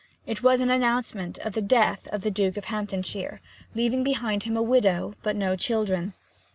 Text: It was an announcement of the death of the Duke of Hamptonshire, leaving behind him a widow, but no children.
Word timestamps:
It 0.25 0.41
was 0.41 0.61
an 0.61 0.71
announcement 0.71 1.37
of 1.45 1.53
the 1.53 1.61
death 1.61 2.07
of 2.07 2.21
the 2.21 2.31
Duke 2.31 2.57
of 2.57 2.65
Hamptonshire, 2.65 3.39
leaving 3.75 4.03
behind 4.03 4.41
him 4.45 4.57
a 4.57 4.63
widow, 4.63 5.13
but 5.21 5.35
no 5.35 5.55
children. 5.55 6.15